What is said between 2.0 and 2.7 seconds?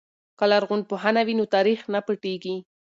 پټیږي.